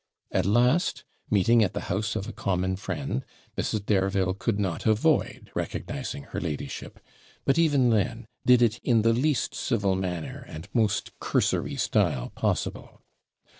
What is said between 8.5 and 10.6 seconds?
it in the least civil manner